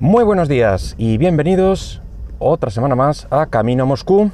Muy 0.00 0.22
buenos 0.22 0.48
días 0.48 0.94
y 0.96 1.18
bienvenidos 1.18 2.00
otra 2.38 2.70
semana 2.70 2.94
más 2.94 3.26
a 3.30 3.46
Camino 3.46 3.84
Moscú, 3.84 4.30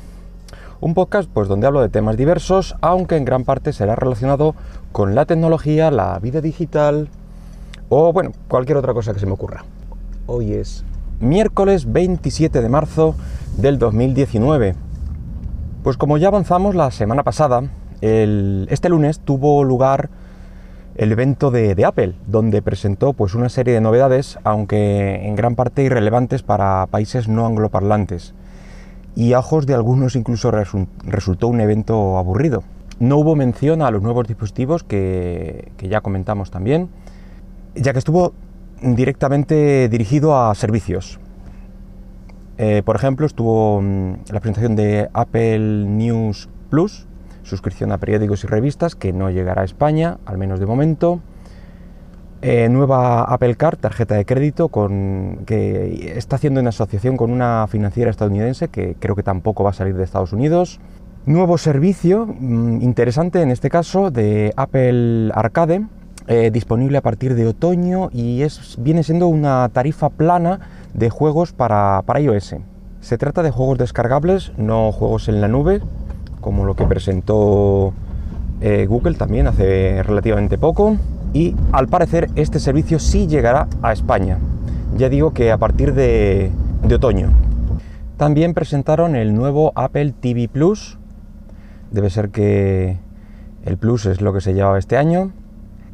un 0.83 0.93
podcast 0.93 1.27
pues 1.33 1.49
donde 1.49 1.67
hablo 1.67 1.81
de 1.81 1.89
temas 1.89 2.19
diversos, 2.19 2.77
aunque 2.83 3.17
en 3.17 3.25
gran 3.25 3.45
parte 3.45 3.73
será 3.73 3.97
relacionado 3.97 4.55
con 4.93 5.15
la 5.15 5.25
tecnología, 5.25 5.91
la 5.91 6.19
vida 6.19 6.43
digital 6.43 7.09
o 7.89 8.13
bueno, 8.13 8.33
cualquier 8.47 8.77
otra 8.77 8.93
cosa 8.93 9.15
que 9.15 9.21
se 9.21 9.25
me 9.25 9.33
ocurra. 9.33 9.65
Hoy 10.27 10.53
es 10.53 10.85
miércoles 11.19 11.91
27 11.91 12.61
de 12.61 12.69
marzo 12.69 13.15
del 13.57 13.79
2019. 13.79 14.75
Pues 15.83 15.97
como 15.97 16.19
ya 16.19 16.29
avanzamos 16.29 16.75
la 16.75 16.91
semana 16.91 17.23
pasada, 17.23 17.63
este 18.03 18.91
lunes 18.91 19.19
tuvo 19.21 19.65
lugar 19.65 20.11
el 20.97 21.11
evento 21.11 21.51
de, 21.51 21.85
Apple, 21.85 22.15
donde 22.27 22.63
presentó 22.63 23.13
pues, 23.13 23.35
una 23.35 23.49
serie 23.49 23.75
de 23.75 23.81
novedades, 23.81 24.39
aunque 24.45 25.27
en 25.27 25.35
gran 25.35 25.57
parte 25.57 25.83
irrelevantes 25.83 26.43
para 26.43 26.87
países 26.87 27.29
no 27.29 27.47
angloparlantes. 27.47 28.35
Y 29.17 29.33
a 29.33 29.41
ojos 29.41 29.67
de 29.67 29.75
algunos 29.75 30.17
incluso 30.17 30.51
resultó 30.51 31.49
un 31.49 31.61
evento 31.61 32.19
aburrido. 32.19 32.63
No 33.01 33.17
hubo 33.19 33.35
mención 33.35 33.83
a 33.83 33.91
los 33.91 34.03
nuevos 34.03 34.27
dispositivos 34.27 34.85
que, 34.85 35.73
ya 35.79 36.01
comentamos 36.01 36.51
también, 36.51 36.89
ya 37.75 37.93
que 37.93 37.99
estuvo 37.99 38.33
directamente 38.81 39.89
dirigido 39.89 40.39
a 40.39 40.55
servicios. 40.55 41.19
Eh, 42.57 42.83
por 42.85 42.95
ejemplo, 42.95 43.27
estuvo 43.27 43.81
mm, 43.81 44.13
la 44.31 44.41
presentación 44.41 44.77
de 44.77 45.09
Apple 45.13 45.59
News 45.59 46.49
Plus, 46.71 47.07
suscripción 47.45 47.93
a 47.93 47.99
periódicos 47.99 48.43
y 48.43 48.47
revistas 48.49 48.97
que 48.97 49.13
no 49.13 49.31
llegará 49.31 49.63
a 49.63 49.65
España, 49.65 50.19
al 50.27 50.39
menos 50.39 50.59
de 50.59 50.67
momento. 50.67 51.21
Eh, 52.43 52.69
nueva 52.69 53.23
Apple 53.23 53.55
Card, 53.55 53.79
tarjeta 53.79 54.17
de 54.17 54.27
crédito, 54.27 54.69
con, 54.69 55.45
que 55.47 56.13
está 56.17 56.37
haciendo 56.37 56.61
una 56.61 56.71
asociación 56.71 57.17
con 57.17 57.31
una 57.31 57.67
financiera 57.69 58.11
estadounidense 58.11 58.69
que 58.69 58.97
creo 58.99 59.17
que 59.17 59.23
tampoco 59.23 59.65
va 59.65 59.71
a 59.71 59.73
salir 59.73 59.95
de 59.97 60.05
Estados 60.05 60.33
Unidos. 60.33 60.79
Nuevo 61.25 61.57
servicio 61.57 62.27
mm, 62.27 62.83
interesante 62.83 63.41
en 63.41 63.51
este 63.51 63.71
caso 63.71 64.11
de 64.11 64.53
Apple 64.57 65.31
Arcade, 65.33 65.87
eh, 66.27 66.51
disponible 66.53 66.99
a 66.99 67.01
partir 67.01 67.35
de 67.35 67.47
otoño 67.47 68.11
y 68.13 68.43
es, 68.43 68.77
viene 68.79 69.03
siendo 69.05 69.29
una 69.29 69.69
tarifa 69.71 70.11
plana 70.11 70.61
de 70.93 71.09
juegos 71.09 71.55
para, 71.55 72.03
para 72.05 72.21
iOS. 72.21 72.57
Se 73.01 73.17
trata 73.17 73.43
de 73.43 73.51
juegos 73.51 73.79
descargables, 73.79 74.53
no 74.59 74.93
juegos 74.93 75.29
en 75.29 75.41
la 75.41 75.49
nube, 75.49 75.81
como 76.45 76.67
lo 76.67 76.77
que 76.77 76.85
presentó 76.85 77.95
eh, 78.61 78.85
Google 78.85 79.15
también 79.15 79.47
hace 79.47 80.03
relativamente 80.03 80.59
poco. 80.59 80.99
Y 81.33 81.57
al 81.73 81.89
parecer 81.89 82.29
este 82.37 82.61
servicio 82.61 82.99
sí 82.99 83.27
llegará 83.27 83.67
a 83.81 83.95
España. 83.95 84.37
Ya 84.95 85.09
digo 85.09 85.33
que 85.33 85.51
a 85.51 85.57
partir 85.57 85.95
de, 85.95 86.53
otoño. 86.95 87.31
También 88.19 88.53
presentaron 88.53 89.17
el 89.17 89.35
nuevo 89.35 89.73
Apple 89.75 90.13
TV 90.21 90.49
Plus. 90.49 90.99
Debe 91.91 92.11
ser 92.11 92.29
que 92.29 92.99
el 93.65 93.79
Plus 93.79 94.05
es 94.05 94.21
lo 94.21 94.35
que 94.35 94.43
se 94.43 94.53
llevaba 94.53 94.79
este 94.79 94.99
año. 94.99 95.33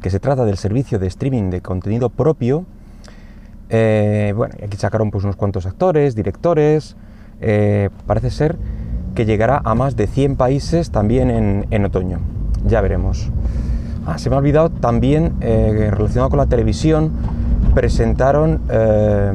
Que 0.01 0.09
se 0.09 0.19
trata 0.19 0.43
del 0.43 0.57
servicio 0.57 0.99
de 0.99 1.07
streaming 1.07 1.49
de 1.49 1.61
contenido 1.61 2.09
propio. 2.09 2.65
Eh, 3.69 4.33
bueno, 4.35 4.53
aquí 4.61 4.75
sacaron 4.75 5.11
pues 5.11 5.23
unos 5.23 5.37
cuantos 5.37 5.65
actores, 5.65 6.13
directores. 6.13 6.97
Eh, 7.39 7.89
parece 8.05 8.29
ser 8.31 8.57
que 9.15 9.25
llegará 9.25 9.61
a 9.63 9.75
más 9.75 9.95
de 9.95 10.07
100 10.07 10.35
países 10.35 10.91
también 10.91 11.65
en, 11.69 11.85
otoño. 11.85 12.19
Ya 12.65 12.81
veremos. 12.81 13.29
Ah, 14.05 14.17
se 14.17 14.29
me 14.29 14.35
ha 14.35 14.39
olvidado 14.39 14.69
también, 14.69 15.33
eh, 15.41 15.89
relacionado 15.91 16.29
con 16.29 16.39
la 16.39 16.47
televisión, 16.47 17.11
presentaron 17.73 18.61
eh, 18.69 19.33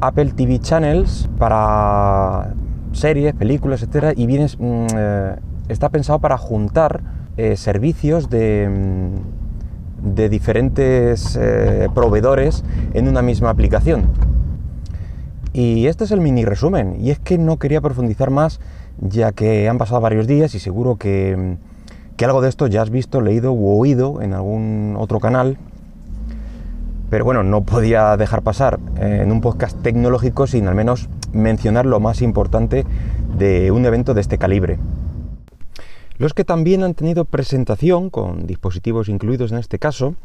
Apple 0.00 0.32
TV 0.36 0.58
Channels 0.60 1.28
para 1.38 2.54
series, 2.92 3.34
películas, 3.34 3.82
etc. 3.82 4.14
Y 4.16 4.26
viene, 4.26 4.46
mm, 4.46 4.86
eh, 4.96 5.36
está 5.68 5.88
pensado 5.88 6.18
para 6.18 6.38
juntar 6.38 7.18
servicios 7.54 8.30
de, 8.30 8.68
mm, 8.68 10.12
de 10.16 10.28
diferentes 10.28 11.38
proveedores 11.94 12.64
en 12.94 13.06
una 13.06 13.22
misma 13.22 13.50
aplicación. 13.50 14.06
Y 15.52 15.86
este 15.86 16.04
es 16.04 16.10
el 16.10 16.20
mini 16.20 16.44
resumen. 16.44 16.96
Y 17.00 17.10
es 17.10 17.18
que 17.18 17.38
no 17.38 17.58
quería 17.58 17.80
profundizar 17.80 18.30
más, 18.30 18.60
ya 19.00 19.32
que 19.32 19.68
han 19.68 19.78
pasado 19.78 20.00
varios 20.00 20.26
días 20.26 20.54
y 20.54 20.58
seguro 20.58 20.96
que, 20.96 21.56
algo 22.22 22.40
de 22.40 22.48
esto 22.48 22.66
ya 22.66 22.82
has 22.82 22.90
visto, 22.90 23.20
leído 23.20 23.52
u 23.52 23.80
oído 23.80 24.20
en 24.20 24.34
algún 24.34 24.96
otro 24.98 25.20
canal. 25.20 25.56
Pero 27.10 27.24
bueno, 27.24 27.42
no 27.42 27.62
podía 27.62 28.16
dejar 28.16 28.42
pasar 28.42 28.78
eh, 29.00 29.20
en 29.22 29.32
un 29.32 29.40
podcast 29.40 29.80
tecnológico 29.80 30.46
sin 30.46 30.68
al 30.68 30.74
menos 30.74 31.08
mencionar 31.32 31.86
lo 31.86 32.00
más 32.00 32.20
importante 32.20 32.84
de 33.38 33.70
un 33.70 33.86
evento 33.86 34.12
de 34.12 34.20
este 34.20 34.36
calibre. 34.36 34.78
Los 36.18 36.34
que 36.34 36.44
también 36.44 36.82
han 36.82 36.94
tenido 36.94 37.24
presentación, 37.24 38.10
con 38.10 38.46
dispositivos 38.46 39.08
incluidos 39.08 39.52
en 39.52 39.58
este 39.58 39.78
caso, 39.78 40.16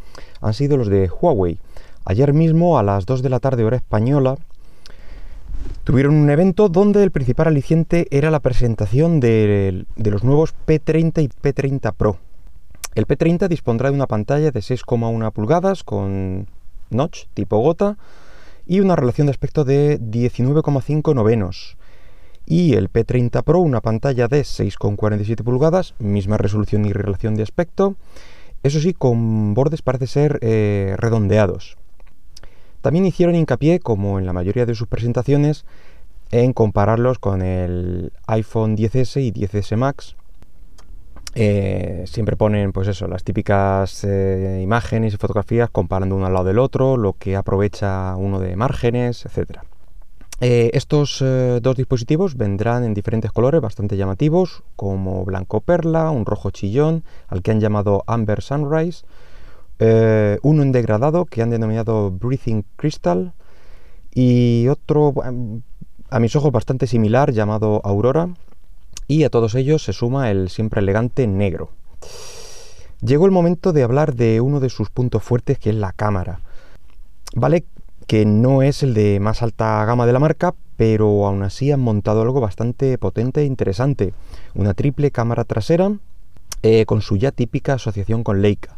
han 0.41 0.53
sido 0.53 0.75
los 0.75 0.89
de 0.89 1.07
Huawei. 1.07 1.59
Ayer 2.03 2.33
mismo 2.33 2.79
a 2.79 2.83
las 2.83 3.05
2 3.05 3.21
de 3.21 3.29
la 3.29 3.39
tarde 3.39 3.63
hora 3.63 3.77
española 3.77 4.37
tuvieron 5.83 6.15
un 6.15 6.29
evento 6.29 6.69
donde 6.69 7.03
el 7.03 7.11
principal 7.11 7.47
aliciente 7.47 8.07
era 8.11 8.31
la 8.31 8.39
presentación 8.39 9.19
de, 9.19 9.85
los 9.97 10.23
nuevos 10.23 10.53
P30 10.65 11.23
y 11.23 11.27
P30 11.27 11.93
Pro. 11.93 12.17
El 12.95 13.07
P30 13.07 13.47
dispondrá 13.47 13.89
de 13.89 13.95
una 13.95 14.07
pantalla 14.07 14.51
de 14.51 14.59
6,1 14.59 15.31
pulgadas 15.31 15.83
con 15.83 16.47
notch 16.89 17.25
tipo 17.33 17.57
gota 17.57 17.97
y 18.65 18.79
una 18.79 18.95
relación 18.95 19.27
de 19.27 19.31
aspecto 19.31 19.65
de 19.65 19.99
19,5 19.99 21.13
novenos. 21.13 21.77
Y 22.45 22.73
el 22.73 22.91
P30 22.91 23.43
Pro 23.43 23.59
una 23.59 23.81
pantalla 23.81 24.27
de 24.27 24.41
6,47 24.41 25.43
pulgadas, 25.43 25.95
misma 25.99 26.37
resolución 26.37 26.85
y 26.85 26.93
relación 26.93 27.35
de 27.35 27.43
aspecto, 27.43 27.95
eso 28.63 28.79
sí, 28.79 28.93
con 28.93 29.53
bordes 29.53 29.81
parece 29.81 30.07
ser 30.07 30.39
eh, 30.41 30.95
redondeados. 30.97 31.77
También 32.83 33.05
hicieron 33.05 33.35
hincapié, 33.35 33.79
como 33.79 34.19
en 34.19 34.25
la 34.25 34.33
mayoría 34.33 34.65
de 34.65 34.75
sus 34.75 34.89
presentaciones, 34.89 35.63
en 36.31 36.51
compararlos 36.51 37.17
con 37.17 37.41
el 37.41 38.11
iPhone 38.27 38.75
10S 38.75 39.23
y 39.23 39.31
10S 39.31 39.77
Max. 39.77 40.17
Eh, 41.33 42.03
siempre 42.07 42.35
ponen, 42.35 42.73
pues 42.73 42.89
eso, 42.89 43.07
las 43.07 43.23
típicas 43.23 44.03
eh, 44.03 44.59
imágenes 44.61 45.13
y 45.13 45.17
fotografías 45.17 45.69
comparando 45.69 46.17
uno 46.17 46.25
al 46.25 46.33
lado 46.33 46.43
del 46.43 46.59
otro, 46.59 46.97
lo 46.97 47.13
que 47.13 47.37
aprovecha 47.37 48.17
uno 48.17 48.41
de 48.41 48.57
márgenes, 48.57 49.25
etc. 49.25 49.59
Eh, 50.41 50.71
estos 50.73 51.23
dos 51.61 51.77
dispositivos 51.77 52.35
vendrán 52.35 52.83
en 52.83 52.93
diferentes 52.93 53.31
colores 53.31 53.61
bastante 53.61 53.95
llamativos, 53.95 54.61
como 54.75 55.23
blanco 55.23 55.61
perla, 55.61 56.11
un 56.11 56.25
rojo 56.25 56.51
chillón, 56.51 57.05
al 57.29 57.41
que 57.43 57.51
han 57.51 57.61
llamado 57.61 58.03
Amber 58.07 58.41
Sunrise, 58.41 59.05
eh, 59.85 60.39
uno 60.43 60.63
en 60.63 60.71
degradado 60.71 61.25
que 61.25 61.41
han 61.41 61.49
denominado 61.49 62.09
Breathing 62.09 62.63
Crystal 62.77 63.33
y 64.13 64.69
otro 64.69 65.13
a 66.09 66.19
mis 66.19 66.37
ojos 66.37 66.53
bastante 66.53 66.87
similar 66.87 67.33
llamado 67.33 67.81
Aurora 67.83 68.29
y 69.09 69.25
a 69.25 69.29
todos 69.29 69.55
ellos 69.55 69.83
se 69.83 69.91
suma 69.91 70.31
el 70.31 70.49
siempre 70.49 70.79
elegante 70.79 71.27
negro. 71.27 71.71
Llegó 73.01 73.25
el 73.25 73.33
momento 73.33 73.73
de 73.73 73.83
hablar 73.83 74.15
de 74.15 74.39
uno 74.39 74.61
de 74.61 74.69
sus 74.69 74.89
puntos 74.89 75.21
fuertes 75.21 75.59
que 75.59 75.71
es 75.71 75.75
la 75.75 75.91
cámara. 75.91 76.39
Vale 77.35 77.65
que 78.07 78.25
no 78.25 78.61
es 78.61 78.83
el 78.83 78.93
de 78.93 79.19
más 79.19 79.41
alta 79.41 79.83
gama 79.83 80.05
de 80.05 80.13
la 80.13 80.19
marca, 80.19 80.55
pero 80.77 81.27
aún 81.27 81.43
así 81.43 81.73
han 81.73 81.81
montado 81.81 82.21
algo 82.21 82.39
bastante 82.39 82.97
potente 82.97 83.41
e 83.41 83.45
interesante. 83.45 84.13
Una 84.55 84.73
triple 84.73 85.11
cámara 85.11 85.43
trasera 85.43 85.91
eh, 86.61 86.85
con 86.85 87.01
su 87.01 87.17
ya 87.17 87.31
típica 87.31 87.73
asociación 87.73 88.23
con 88.23 88.41
Leica. 88.41 88.77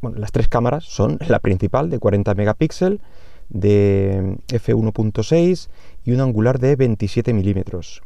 Bueno, 0.00 0.18
las 0.18 0.32
tres 0.32 0.48
cámaras 0.48 0.84
son 0.84 1.18
la 1.28 1.40
principal 1.40 1.90
de 1.90 1.98
40 1.98 2.34
megapíxeles, 2.34 3.00
de 3.50 4.38
f1.6 4.48 5.68
y 6.04 6.12
un 6.12 6.20
angular 6.20 6.58
de 6.58 6.76
27 6.76 7.34
milímetros. 7.34 8.02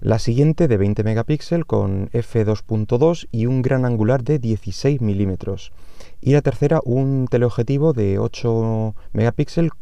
La 0.00 0.18
siguiente 0.18 0.68
de 0.68 0.76
20 0.76 1.04
megapíxeles 1.04 1.64
con 1.64 2.08
f2.2 2.10 3.28
y 3.32 3.46
un 3.46 3.62
gran 3.62 3.84
angular 3.84 4.22
de 4.22 4.38
16 4.38 5.00
milímetros. 5.00 5.72
Y 6.20 6.32
la 6.32 6.42
tercera 6.42 6.80
un 6.84 7.26
teleobjetivo 7.30 7.92
de 7.92 8.18
8 8.18 8.94
megapíxeles 9.12 9.72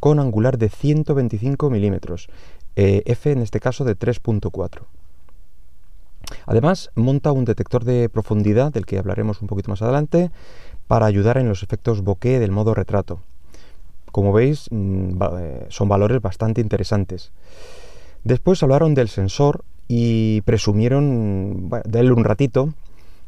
con 0.00 0.20
angular 0.20 0.58
de 0.58 0.68
125 0.68 1.70
milímetros. 1.70 2.28
Eh, 2.76 3.02
f 3.06 3.30
en 3.30 3.38
este 3.38 3.60
caso 3.60 3.84
de 3.84 3.96
3.4. 3.96 4.82
Además 6.46 6.90
monta 6.94 7.32
un 7.32 7.44
detector 7.44 7.84
de 7.84 8.08
profundidad 8.08 8.72
del 8.72 8.86
que 8.86 8.98
hablaremos 8.98 9.42
un 9.42 9.48
poquito 9.48 9.70
más 9.70 9.82
adelante 9.82 10.30
para 10.86 11.06
ayudar 11.06 11.38
en 11.38 11.48
los 11.48 11.62
efectos 11.62 12.02
bokeh 12.02 12.38
del 12.38 12.50
modo 12.50 12.74
retrato. 12.74 13.20
Como 14.10 14.32
veis, 14.32 14.68
mm, 14.70 15.22
eh, 15.38 15.66
son 15.68 15.88
valores 15.88 16.20
bastante 16.20 16.60
interesantes. 16.60 17.32
Después 18.24 18.62
hablaron 18.62 18.94
del 18.94 19.08
sensor 19.08 19.64
y 19.88 20.42
presumieron 20.42 21.70
de 21.84 22.00
él 22.00 22.12
un 22.12 22.24
ratito, 22.24 22.74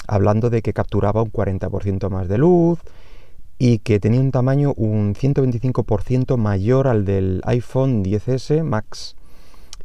hablando 0.07 0.51
de 0.51 0.63
que 0.63 0.73
capturaba 0.73 1.23
un 1.23 1.31
40% 1.33 2.11
más 2.11 2.29
de 2.29 2.39
luz 2.39 2.79
y 3.59 3.79
que 3.79 4.01
tenía 4.01 4.21
un 4.21 4.31
tamaño 4.31 4.73
un 4.77 5.15
125% 5.15 6.37
mayor 6.37 6.87
al 6.87 7.05
del 7.05 7.41
iPhone 7.45 8.05
10S 8.05 8.63
Max 8.63 9.17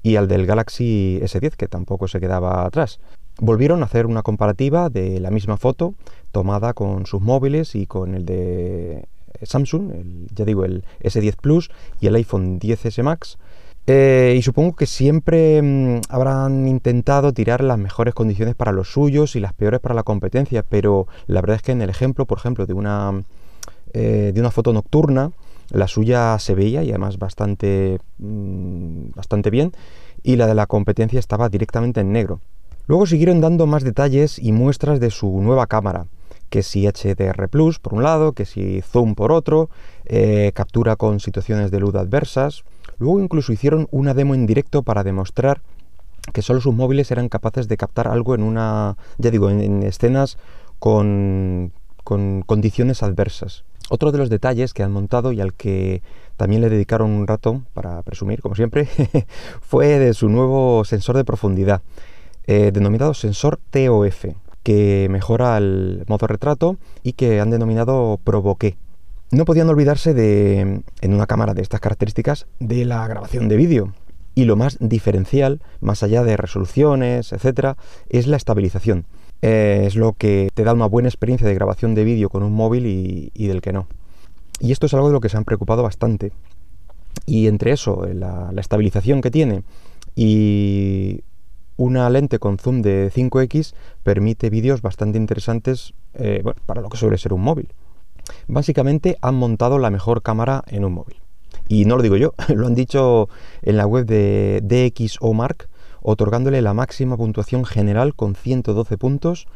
y 0.04 0.16
al 0.16 0.27
del 0.27 0.45
Galaxy 0.45 1.19
S10, 1.21 1.56
que 1.56 1.68
tampoco 1.68 2.07
se 2.07 2.19
quedaba 2.19 2.66
atrás. 2.66 3.00
Volvieron 3.39 3.81
a 3.81 3.86
hacer 3.86 4.06
una 4.06 4.21
comparativa 4.21 4.89
de 4.89 5.19
la 5.19 5.31
misma 5.31 5.57
foto 5.57 5.94
tomada 6.31 6.74
con 6.74 7.06
sus 7.06 7.21
móviles 7.21 7.75
y 7.75 7.88
con 7.88 8.13
el 8.13 8.25
de 8.25 9.07
Samsung, 9.44 10.27
ya 10.33 10.45
digo, 10.45 10.65
el 10.65 10.83
S10 11.01 11.36
Plus 11.38 11.71
y 12.01 12.07
el 12.07 12.15
iPhone 12.15 12.59
10S 12.59 13.01
Max. 13.03 13.38
Eh, 13.88 14.36
y 14.38 14.41
supongo 14.44 14.75
que 14.75 14.86
siempre 14.86 15.62
mm, 15.62 16.01
habrán 16.09 16.68
intentado 16.68 17.33
tirar 17.33 17.63
las 17.63 17.80
mejores 17.80 18.13
condiciones 18.13 18.53
para 18.53 18.71
los 18.71 18.91
suyos 18.91 19.36
y 19.36 19.39
las 19.39 19.53
peores 19.53 19.80
para 19.80 19.95
la 19.95 20.03
competencia, 20.03 20.63
pero 20.63 21.07
la 21.25 21.42
verdad 21.42 21.56
es 21.56 21.62
que 21.63 21.71
en 21.71 21.81
el 21.81 21.89
ejemplo, 21.89 22.25
por 22.25 22.38
ejemplo, 22.38 22.68
de 22.68 22.74
una, 22.74 23.24
eh, 23.94 24.31
de 24.33 24.39
una 24.39 24.51
foto 24.51 24.74
nocturna, 24.74 25.31
la 25.71 25.88
suya 25.88 26.38
se 26.39 26.53
veía 26.53 26.83
y 26.83 26.89
además 26.89 27.18
bastante, 27.18 28.00
mm, 28.19 29.12
bastante 29.15 29.50
bien, 29.50 29.71
y 30.21 30.35
la 30.35 30.45
de 30.45 30.56
la 30.56 30.68
competencia 30.68 31.19
estaba 31.19 31.50
directamente 31.50 32.01
en 32.01 32.12
negro. 32.12 32.42
Luego 32.89 33.06
siguieron 33.06 33.39
dando 33.39 33.68
más 33.68 33.83
detalles 33.83 34.39
y 34.39 34.51
muestras 34.51 35.00
de 35.00 35.12
su 35.12 35.30
nueva 35.44 35.68
cámara, 35.68 36.07
que 36.50 36.63
si 36.63 36.88
HDR 36.88 37.47
Plus 37.47 37.77
por 37.77 37.94
un 37.94 38.01
lado, 38.01 38.31
que 38.31 38.45
si 38.45 38.81
Zoom 38.81 39.13
por 39.13 39.31
otro, 39.31 39.69
eh, 40.06 40.51
captura 40.56 40.95
con 40.95 41.19
situaciones 41.19 41.69
de 41.69 41.80
luz 41.80 41.94
adversas. 41.94 42.63
Luego 42.97 43.19
incluso 43.19 43.53
hicieron 43.53 43.88
una 43.91 44.15
demo 44.15 44.33
en 44.33 44.47
directo 44.47 44.81
para 44.81 45.03
demostrar 45.03 45.62
que 46.33 46.41
solo 46.41 46.62
sus 46.62 46.74
móviles 46.74 47.12
eran 47.12 47.30
capaces 47.30 47.68
de 47.68 47.77
captar 47.77 48.07
algo 48.07 48.33
en 48.33 48.41
una, 48.41 48.97
ya 49.19 49.30
digo, 49.30 49.51
en, 49.51 49.83
escenas 49.83 50.39
con, 50.80 51.71
con 52.03 52.42
condiciones 52.42 53.03
adversas. 53.03 53.65
Otro 53.92 54.12
de 54.12 54.18
los 54.18 54.31
detalles 54.31 54.74
que 54.74 54.81
han 54.81 54.92
montado 54.92 55.31
y 55.31 55.42
al 55.42 55.53
que 55.53 56.01
también 56.38 56.63
le 56.63 56.69
dedicaron 56.69 57.12
un 57.12 57.27
rato 57.27 57.62
para 57.75 58.01
presumir, 58.01 58.42
como 58.42 58.56
siempre, 58.56 58.88
fue 59.62 60.00
de 60.00 60.15
su 60.15 60.27
nuevo 60.27 60.83
sensor 60.85 61.18
de 61.18 61.24
profundidad. 61.24 61.83
Eh, 62.47 62.71
denominado 62.74 63.13
sensor 63.13 63.59
TOF, 63.69 64.25
que 64.63 65.07
mejora 65.09 65.57
el 65.57 66.03
modo 66.07 66.27
retrato 66.27 66.77
y 67.03 67.13
que 67.13 67.39
han 67.39 67.50
denominado 67.50 68.19
Provoqué. 68.24 68.77
No 69.31 69.45
podían 69.45 69.69
olvidarse 69.69 70.13
de, 70.13 70.81
en 71.01 71.13
una 71.13 71.27
cámara 71.27 71.53
de 71.53 71.62
estas 71.62 71.80
características, 71.80 72.47
de 72.59 72.86
la 72.86 73.07
grabación 73.07 73.47
de 73.47 73.57
vídeo. 73.57 73.94
Y 74.33 74.45
lo 74.45 74.56
más 74.56 74.77
diferencial, 74.80 75.62
más 75.81 76.01
allá 76.01 76.24
de 76.24 76.38
resoluciones, 76.38 77.33
etcétera, 77.33 77.77
es 78.09 78.25
la 78.25 78.38
estabilización. 78.38 79.06
Eh, 79.42 79.83
es 79.85 79.95
lo 79.95 80.13
que 80.13 80.50
te 80.53 80.63
da 80.63 80.74
una 80.74 80.88
buena 80.88 81.09
experiencia 81.09 81.47
de 81.47 81.53
grabación 81.53 81.94
de 81.94 82.03
vídeo 82.03 82.30
con 82.30 82.42
un 82.42 82.53
móvil 82.53 82.85
y, 83.33 83.47
del 83.47 83.62
que 83.62 83.74
no. 83.74 83.88
Y 84.59 84.71
esto 84.71 84.88
es 84.88 84.94
algo 84.94 85.07
de 85.07 85.13
lo 85.13 85.19
que 85.21 85.30
se 85.30 85.38
han 85.38 85.45
preocupado 85.45 85.83
bastante. 85.83 86.31
Y 87.25 87.47
entre 87.47 87.71
eso, 87.71 88.07
la 88.12 88.51
estabilización 88.57 89.21
que 89.21 89.30
tiene 89.30 89.63
y 90.15 91.21
una 91.80 92.10
lente 92.10 92.40
con 92.40 92.58
zoom 92.58 92.81
de 92.81 93.10
5x 93.10 93.74
permite 94.04 94.50
vídeos 94.50 94.81
bastante 94.81 95.18
interesantes 95.18 95.94
eh, 96.14 96.44
para 96.66 96.81
lo 96.81 96.90
que 96.90 96.98
suele 96.98 97.18
ser 97.18 97.31
un 97.31 97.42
móvil. 97.42 97.70
Básicamente 98.50 99.18
han 99.22 99.36
montado 99.36 99.80
la 99.80 99.90
mejor 99.90 100.22
cámara 100.22 100.66
en 100.68 100.84
un 100.84 100.92
móvil. 100.92 101.22
Y 101.70 101.86
no 101.86 101.96
lo 101.96 102.04
digo 102.04 102.18
yo, 102.18 102.34
lo 102.54 102.68
han 102.68 102.76
dicho 102.76 103.30
en 103.62 103.78
la 103.78 103.88
web 103.88 104.06
de 104.06 104.62
DxOMark, 104.62 105.70
otorgándole 106.02 106.62
la 106.62 106.74
máxima 106.74 107.16
puntuación 107.16 107.64
general 107.64 108.14
con 108.14 108.36
112 108.36 108.98
puntos 108.98 109.48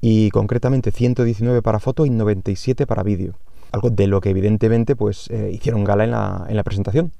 y 0.00 0.30
concretamente 0.30 0.90
119 0.90 1.62
para 1.62 1.78
foto 1.78 2.06
y 2.06 2.10
97 2.10 2.88
para 2.88 3.04
vídeo. 3.04 3.34
Algo 3.70 3.90
de 3.90 4.08
lo 4.08 4.20
que 4.20 4.30
evidentemente 4.30 4.96
pues 4.96 5.30
eh, 5.30 5.50
hicieron 5.52 5.84
gala 5.84 6.02
en 6.02 6.10
la, 6.10 6.44
en 6.48 6.56
la 6.56 6.64
presentación. 6.64 7.12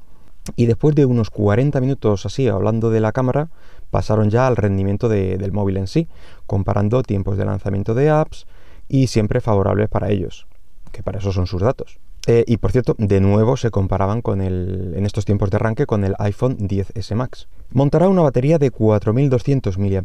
Y 0.57 0.67
después 0.67 0.97
de 0.97 1.07
unos 1.07 1.31
40 1.31 1.81
minutos 1.81 2.27
así 2.27 2.49
hablando 2.49 2.91
de 2.91 2.99
la 2.99 3.13
cámara, 3.13 3.49
pasaron 3.93 4.31
ya 4.31 4.47
al 4.47 4.57
rendimiento 4.57 5.11
del 5.11 5.53
móvil 5.53 5.77
en 5.77 5.87
sí, 5.87 6.09
comparando 6.47 7.03
tiempos 7.03 7.37
de 7.37 7.45
lanzamiento 7.45 7.95
de 7.95 8.09
apps 8.09 8.47
y 8.89 9.09
siempre 9.09 9.43
favorables 9.43 9.91
para 9.91 10.11
ellos, 10.11 10.47
que 10.93 11.03
para 11.03 11.19
eso 11.19 11.31
son 11.31 11.47
sus 11.47 11.61
datos. 11.61 12.01
Eh, 12.27 12.45
y 12.47 12.57
por 12.57 12.73
cierto, 12.73 12.95
de 12.99 13.21
nuevo 13.21 13.57
se 13.57 13.71
comparaban 13.71 14.23
con 14.23 14.41
el, 14.41 14.95
en 14.97 15.05
estos 15.05 15.25
tiempos 15.25 15.51
de 15.51 15.57
arranque 15.57 15.87
con 15.87 16.05
el 16.05 16.15
iPhone 16.19 16.57
10S 16.57 17.15
Max. 17.17 17.49
Montará 17.71 18.09
una 18.09 18.23
batería 18.23 18.59
de 18.59 18.71
4200 18.71 19.77
mAh 19.77 20.05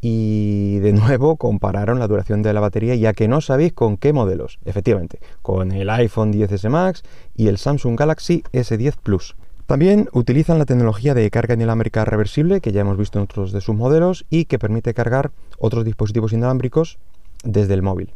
y 0.00 0.78
de 0.80 0.92
nuevo 0.92 1.36
compararon 1.36 1.98
la 1.98 2.06
duración 2.06 2.42
de 2.42 2.52
la 2.52 2.60
batería 2.60 2.94
ya 2.94 3.12
que 3.12 3.26
no 3.26 3.40
sabéis 3.40 3.72
con 3.72 3.96
qué 3.96 4.12
modelos. 4.12 4.58
Efectivamente, 4.64 5.18
con 5.42 5.72
el 5.72 5.90
iPhone 5.90 6.32
10S 6.32 6.68
Max 6.68 7.02
y 7.34 7.48
el 7.48 7.58
Samsung 7.58 7.98
Galaxy 7.98 8.44
S10 8.52 8.94
Plus. 9.02 9.34
También 9.66 10.08
utilizan 10.12 10.58
la 10.58 10.64
tecnología 10.64 11.12
de 11.12 11.28
carga 11.30 11.54
inalámbrica 11.54 12.04
reversible, 12.04 12.60
que 12.60 12.70
ya 12.70 12.82
hemos 12.82 12.96
visto 12.96 13.18
en 13.18 13.24
otros 13.24 13.50
de 13.52 13.60
sus 13.60 13.74
modelos, 13.74 14.24
y 14.30 14.44
que 14.44 14.60
permite 14.60 14.94
cargar 14.94 15.32
otros 15.58 15.84
dispositivos 15.84 16.32
inalámbricos 16.32 16.98
desde 17.42 17.74
el 17.74 17.82
móvil. 17.82 18.12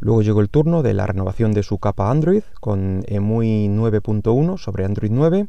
Luego 0.00 0.22
llegó 0.22 0.40
el 0.40 0.48
turno 0.48 0.82
de 0.82 0.94
la 0.94 1.06
renovación 1.06 1.52
de 1.52 1.62
su 1.62 1.78
capa 1.78 2.10
Android 2.10 2.42
con 2.60 3.04
EMUI 3.08 3.68
9.1 3.68 4.58
sobre 4.58 4.84
Android 4.84 5.10
9. 5.12 5.46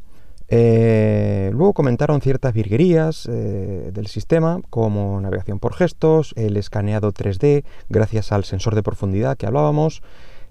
Eh, 0.48 1.50
luego 1.52 1.72
comentaron 1.72 2.20
ciertas 2.20 2.52
virguerías 2.52 3.28
eh, 3.30 3.90
del 3.92 4.06
sistema, 4.06 4.60
como 4.70 5.20
navegación 5.20 5.58
por 5.58 5.74
gestos, 5.74 6.32
el 6.36 6.56
escaneado 6.56 7.12
3D 7.12 7.64
gracias 7.88 8.32
al 8.32 8.44
sensor 8.44 8.74
de 8.76 8.82
profundidad 8.82 9.36
que 9.36 9.46
hablábamos, 9.46 10.02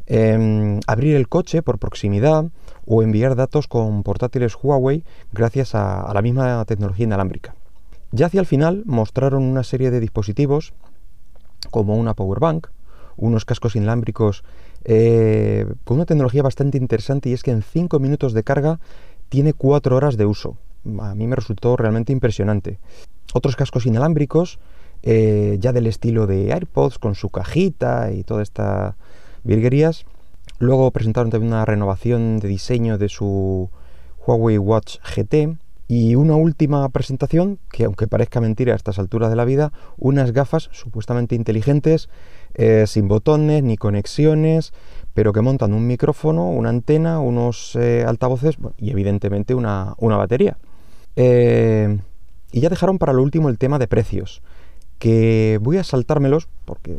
em, 0.07 0.79
abrir 0.87 1.15
el 1.15 1.27
coche 1.27 1.61
por 1.61 1.79
proximidad, 1.79 2.45
o 2.85 3.01
enviar 3.01 3.35
datos 3.35 3.67
con 3.67 4.03
portátiles 4.03 4.55
Huawei 4.61 5.03
gracias 5.31 5.75
a, 5.75 6.11
la 6.13 6.21
misma 6.21 6.63
tecnología 6.65 7.05
inalámbrica. 7.05 7.55
Ya 8.11 8.27
hacia 8.27 8.39
el 8.39 8.45
final 8.45 8.83
mostraron 8.85 9.43
una 9.43 9.63
serie 9.63 9.91
de 9.91 9.99
dispositivos 9.99 10.73
como 11.71 11.95
una 11.95 12.13
power 12.13 12.39
bank, 12.39 12.67
unos 13.17 13.45
cascos 13.45 13.75
inalámbricos 13.75 14.43
eh, 14.83 15.65
con 15.83 15.97
una 15.97 16.05
tecnología 16.05 16.43
bastante 16.43 16.77
interesante 16.77 17.29
y 17.29 17.33
es 17.33 17.43
que 17.43 17.51
en 17.51 17.63
5 17.63 17.99
minutos 17.99 18.33
de 18.33 18.43
carga 18.43 18.79
tiene 19.29 19.53
4 19.53 19.95
horas 19.95 20.17
de 20.17 20.25
uso. 20.25 20.57
A 20.99 21.15
mí 21.15 21.25
me 21.25 21.35
resultó 21.35 21.75
realmente 21.75 22.13
impresionante. 22.13 22.77
Otros 23.33 23.55
cascos 23.55 23.87
inalámbricos, 23.87 24.59
eh, 25.01 25.57
ya 25.59 25.73
del 25.73 25.87
estilo 25.87 26.27
de 26.27 26.53
AirPods 26.53 26.99
con 26.99 27.15
su 27.15 27.29
cajita 27.29 28.11
y 28.11 28.23
toda 28.23 28.43
esta 28.43 28.95
virguerías, 29.45 30.05
Luego 30.59 30.91
presentaron 30.91 31.31
también 31.31 31.53
una 31.53 31.65
renovación 31.65 32.39
de 32.39 32.47
diseño 32.47 32.97
de 32.97 33.09
su 33.09 33.69
Huawei 34.25 34.57
Watch 34.57 34.97
GT. 34.99 35.57
Y 35.87 36.15
una 36.15 36.35
última 36.35 36.89
presentación, 36.89 37.59
que 37.71 37.83
aunque 37.83 38.07
parezca 38.07 38.41
mentira 38.41 38.73
a 38.73 38.75
estas 38.75 38.97
alturas 38.97 39.29
de 39.29 39.35
la 39.35 39.45
vida, 39.45 39.71
unas 39.97 40.31
gafas 40.31 40.69
supuestamente 40.71 41.35
inteligentes, 41.35 42.09
eh, 42.55 42.85
sin 42.87 43.07
botones 43.07 43.61
ni 43.61 43.77
conexiones, 43.77 44.73
pero 45.13 45.31
que 45.31 45.41
montan 45.41 45.73
un 45.73 45.85
micrófono, 45.85 46.49
una 46.49 46.69
antena, 46.69 47.19
unos 47.19 47.75
eh, 47.75 48.03
altavoces 48.07 48.57
y 48.79 48.89
evidentemente 48.89 49.53
una, 49.53 49.93
batería. 49.99 50.57
Eh, 51.17 51.99
y 52.51 52.61
ya 52.61 52.69
dejaron 52.69 52.97
para 52.97 53.13
lo 53.13 53.21
último 53.21 53.49
el 53.49 53.59
tema 53.59 53.77
de 53.77 53.87
precios, 53.87 54.41
que 54.97 55.59
voy 55.61 55.77
a 55.77 55.83
saltármelos 55.83 56.47
porque 56.65 56.97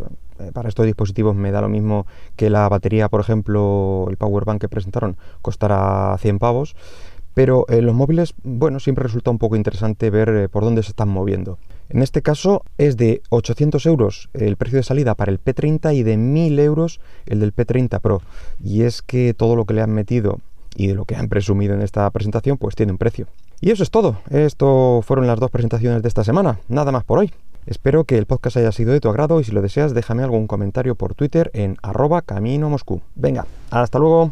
para 0.52 0.68
estos 0.68 0.86
dispositivos 0.86 1.34
me 1.34 1.50
da 1.50 1.60
lo 1.60 1.68
mismo 1.68 2.06
que 2.36 2.50
la 2.50 2.68
batería, 2.68 3.08
por 3.08 3.20
ejemplo, 3.20 4.06
el 4.10 4.16
power 4.16 4.44
bank 4.44 4.60
que 4.60 4.68
presentaron 4.68 5.16
costará 5.42 6.16
100 6.18 6.38
pavos, 6.38 6.76
pero 7.34 7.66
en 7.68 7.84
los 7.84 7.94
móviles, 7.94 8.32
bueno, 8.44 8.80
siempre 8.80 9.02
resulta 9.02 9.30
un 9.30 9.36
poco 9.36 9.56
interesante 9.56 10.08
ver 10.08 10.28
eh, 10.30 10.48
por 10.48 10.64
dónde 10.64 10.82
se 10.82 10.88
están 10.88 11.10
moviendo. 11.10 11.58
En 11.90 12.02
este 12.02 12.22
caso 12.22 12.62
es 12.78 12.96
de 12.96 13.20
800 13.28 13.84
euros 13.84 14.30
el 14.32 14.56
precio 14.56 14.78
de 14.78 14.82
salida 14.82 15.14
para 15.14 15.30
el 15.30 15.38
P30 15.38 15.94
y 15.94 16.02
de 16.02 16.16
1000 16.16 16.58
euros 16.60 16.98
el 17.26 17.40
del 17.40 17.54
P30 17.54 18.00
Pro. 18.00 18.22
Y 18.58 18.82
es 18.82 19.02
que 19.02 19.34
todo 19.34 19.54
lo 19.54 19.66
que 19.66 19.74
le 19.74 19.82
han 19.82 19.92
metido 19.92 20.40
y 20.76 20.86
de 20.86 20.94
lo 20.94 21.04
que 21.04 21.14
han 21.14 21.28
presumido 21.28 21.74
en 21.74 21.82
esta 21.82 22.08
presentación, 22.10 22.56
pues 22.56 22.74
tiene 22.74 22.92
un 22.92 22.98
precio. 22.98 23.26
Y 23.60 23.70
eso 23.70 23.82
es 23.82 23.90
todo. 23.90 24.18
Esto 24.30 25.02
fueron 25.02 25.26
las 25.26 25.38
dos 25.38 25.50
presentaciones 25.50 26.02
de 26.02 26.08
esta 26.08 26.24
semana. 26.24 26.58
Nada 26.68 26.90
más 26.90 27.04
por 27.04 27.18
hoy. 27.18 27.32
Espero 27.66 28.04
que 28.04 28.16
el 28.16 28.26
podcast 28.26 28.56
haya 28.56 28.70
sido 28.70 28.92
de 28.92 29.00
tu 29.00 29.08
agrado 29.08 29.40
y 29.40 29.44
si 29.44 29.50
lo 29.50 29.60
deseas 29.60 29.92
déjame 29.92 30.22
algún 30.22 30.46
comentario 30.46 30.94
por 30.94 31.16
Twitter 31.16 31.50
en 31.52 31.76
arroba 31.82 32.22
camino 32.22 32.70
Moscú. 32.70 33.02
Venga, 33.16 33.44
hasta 33.70 33.98
luego. 33.98 34.30